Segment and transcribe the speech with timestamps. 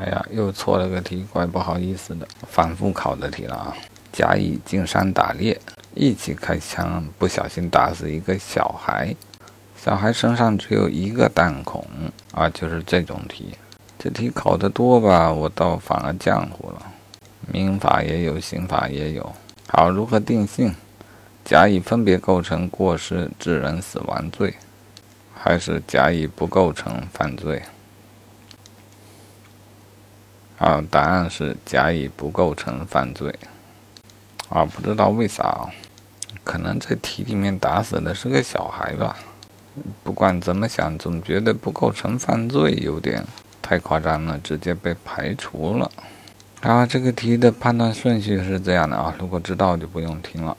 [0.00, 2.26] 哎呀，又错了个题，怪不好意思的。
[2.48, 3.76] 反复考的题了啊！
[4.12, 5.60] 甲乙进山打猎，
[5.92, 9.14] 一起开枪，不小心打死一个小孩，
[9.76, 11.84] 小孩身上只有一个弹孔
[12.32, 13.56] 啊，就是这种题。
[13.98, 16.82] 这题考得多吧，我倒反而浆糊了。
[17.52, 19.32] 民法也有，刑法也有。
[19.66, 20.72] 好，如何定性？
[21.44, 24.54] 甲乙分别构成过失致人死亡罪，
[25.34, 27.60] 还是甲乙不构成犯罪？
[30.58, 33.32] 啊，答案是甲乙不构成犯罪。
[34.48, 35.68] 啊，不知道为啥，
[36.42, 39.16] 可能这题里面打死的是个小孩吧。
[40.02, 43.24] 不管怎么想，总觉得不构成犯罪有点
[43.62, 45.88] 太夸张了，直接被排除了。
[46.62, 50.56] 啊，这个题的判断顺序是这样的啊，如果知道就不用听了。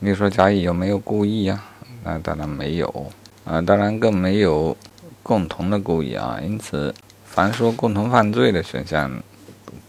[0.00, 1.62] 你说甲乙有没有故意呀？
[2.02, 3.12] 那当然没有
[3.44, 4.76] 啊，当然更没有
[5.22, 6.92] 共同的故意啊，因此。
[7.32, 9.22] 凡说共同犯罪的选项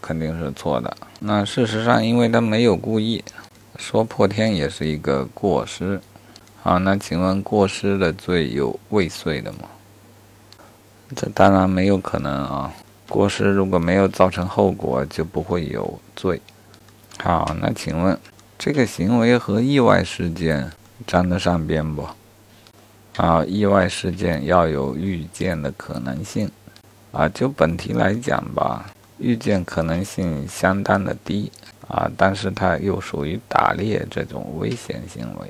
[0.02, 0.98] 肯定是错的。
[1.20, 3.24] 那事实上，因为他没有故意，
[3.78, 6.02] 说破天也是一个过失。
[6.64, 9.60] 好，那请问过失的罪有未遂的吗？
[11.16, 12.74] 这当然没有可能啊！
[13.10, 16.42] 过失如果没有造成后果，就不会有罪。
[17.20, 18.18] 好，那请问
[18.58, 20.72] 这个行为和意外事件
[21.06, 22.08] 沾得上边不？
[23.18, 26.50] 啊，意外事件要有预见的可能性。
[27.12, 28.86] 啊，就本题来讲吧，
[29.22, 31.52] 预见可能性相当的低
[31.88, 35.48] 啊，但是它又属于打猎这种危险行为，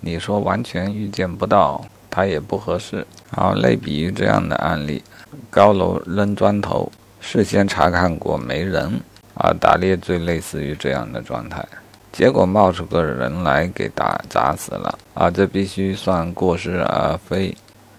[0.00, 3.06] 你说完全预见不到，它也不合适。
[3.30, 5.02] 好，类比于这样的案例，
[5.50, 9.00] 高楼扔砖头，事先查看过没人
[9.34, 11.66] 啊，打猎最类似于这样的状态，
[12.12, 17.56] 结果冒出个人来给打砸死了啊，这必须算过失而非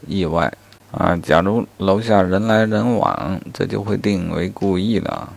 [0.07, 0.51] 意外。
[0.97, 5.29] 啊，假如楼下人来人往，这就会定为故意了。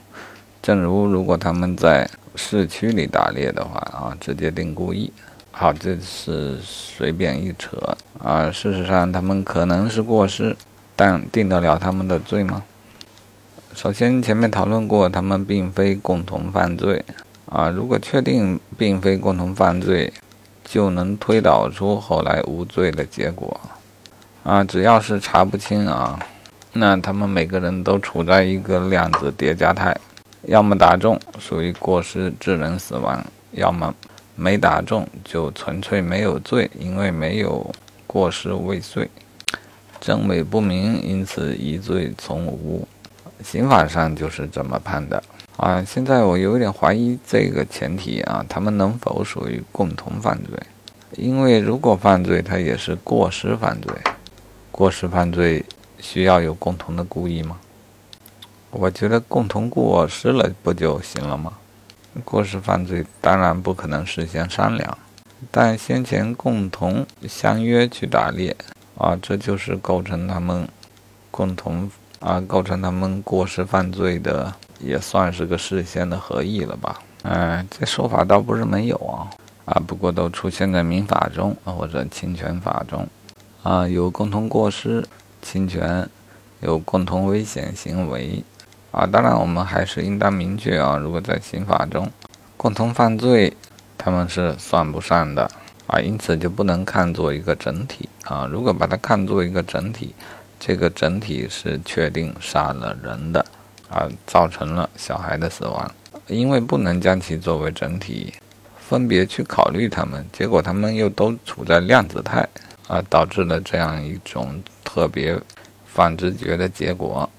[0.63, 5.13] 正如如果他们在市区里打猎的话，啊，直接定故意。
[5.51, 7.77] 好，这是随便一扯
[8.23, 8.49] 啊。
[8.53, 10.57] 事实上，他们可能是过失，
[10.95, 12.63] 但定得了他们的罪吗？
[13.75, 17.05] 首先，前面讨论过，他们并非共同犯罪。
[17.47, 20.13] 啊，如果确定并非共同犯罪，
[20.65, 23.61] 就能推导出后来无罪的结果。
[24.49, 26.19] 啊，只要是查不清啊，
[26.73, 29.95] 那他们每个人都处在一个量子叠加态，
[30.45, 33.23] 要么打中属于过失致人死亡，
[33.53, 33.95] 要么
[34.37, 37.71] 没打中就纯粹没有罪，因为没有
[38.07, 39.07] 过失未遂，
[40.01, 42.89] 真伪不明，因此疑罪从无。
[43.45, 45.23] 刑法上就是这么判的
[45.59, 45.85] 啊。
[45.85, 50.59] 现在我有点怀疑这个前提啊，他们能否属于共同犯罪？
[51.19, 53.93] 因为如果犯罪，他也是过失犯罪。
[54.79, 55.65] 过失犯罪
[55.99, 57.59] 需要有共同的故意吗？
[58.71, 61.53] 我觉得共同过失了不就行了吗？
[62.25, 64.97] 过失犯罪当然不可能事先商量，
[65.51, 68.57] 但先前共同相约去打猎
[68.97, 70.69] 啊，这就是构成他们
[71.33, 71.91] 共同
[72.21, 77.03] 啊，构成他们过失犯罪的，也算是个事先的合意了吧？
[77.25, 79.27] 嗯，这说法倒不是没有啊
[79.65, 83.05] 啊，不过都出现在民法中或者侵权法中。
[83.69, 85.05] 啊，有共同过失、
[85.43, 86.09] 侵权，
[86.61, 88.43] 有共同危险行为，
[88.91, 92.11] 啊，当然我们还是应当明确啊，如果在刑法中，
[92.57, 93.55] 共同犯罪，
[93.99, 95.51] 他们是算不上的
[95.87, 98.47] 啊，因此就不能看作一个整体啊。
[98.51, 100.15] 如果把它看作一个整体，
[100.59, 103.45] 这个整体是确定杀了人的
[103.91, 105.95] 啊，造成了小孩的死亡，
[106.27, 108.33] 因为不能将其作为整体，
[108.79, 112.49] 分别去考虑他们，结果他们又都处在量子态。
[112.89, 115.41] 啊，导致了这样一种特别
[115.87, 117.31] 反直觉的结果。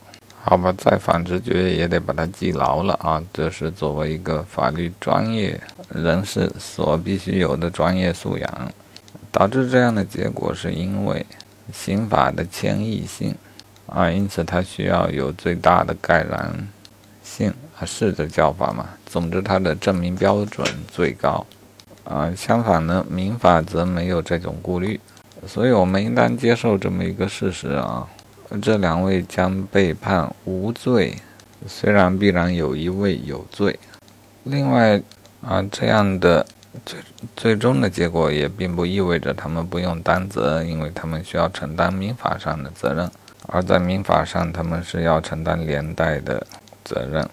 [0.41, 3.21] 好吧，再反直觉也得把它记牢了啊！
[3.33, 5.59] 这是作为一个法律专业
[5.89, 8.71] 人士所必须有的专业素养。
[9.31, 11.23] 导致这样的结果，是因为
[11.73, 13.35] 刑法的迁移性
[13.85, 16.67] 啊，因此它需要有最大的概然
[17.21, 18.88] 性啊，是这叫法嘛？
[19.06, 21.45] 总之，它的证明标准最高
[22.06, 22.33] 啊。
[22.35, 25.00] 相反呢，民法则没有这种顾虑。
[25.50, 28.07] 所以，我们应当接受这么一个事实啊，
[28.62, 31.16] 这两位将被判无罪，
[31.66, 33.80] 虽然必然有一位有罪。
[34.44, 35.01] 另外
[35.42, 36.46] 啊，这样的
[36.86, 37.00] 最
[37.36, 43.10] 最终的结果也并不意味着他们不用担责，因为他们需要承担民法上的责任，
[43.48, 46.46] 而在民法上，他们是要承担连带的
[46.84, 47.28] 责任。